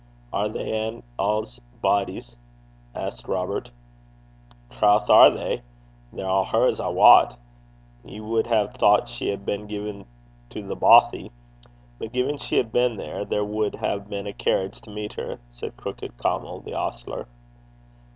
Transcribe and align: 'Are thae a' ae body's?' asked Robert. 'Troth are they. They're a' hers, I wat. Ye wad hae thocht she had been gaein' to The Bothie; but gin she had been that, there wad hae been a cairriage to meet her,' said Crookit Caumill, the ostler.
'Are 0.33 0.49
thae 0.49 0.63
a' 0.63 1.03
ae 1.23 1.43
body's?' 1.79 2.35
asked 2.95 3.27
Robert. 3.27 3.69
'Troth 4.71 5.07
are 5.11 5.29
they. 5.29 5.61
They're 6.11 6.25
a' 6.25 6.43
hers, 6.43 6.79
I 6.79 6.87
wat. 6.87 7.37
Ye 8.03 8.19
wad 8.19 8.47
hae 8.47 8.65
thocht 8.65 9.07
she 9.09 9.27
had 9.29 9.45
been 9.45 9.67
gaein' 9.67 10.05
to 10.49 10.63
The 10.65 10.75
Bothie; 10.75 11.29
but 11.99 12.13
gin 12.13 12.39
she 12.39 12.55
had 12.57 12.71
been 12.71 12.95
that, 12.95 13.29
there 13.29 13.45
wad 13.45 13.75
hae 13.75 13.99
been 13.99 14.25
a 14.25 14.33
cairriage 14.33 14.81
to 14.81 14.89
meet 14.89 15.13
her,' 15.13 15.39
said 15.51 15.77
Crookit 15.77 16.17
Caumill, 16.17 16.61
the 16.65 16.73
ostler. 16.73 17.27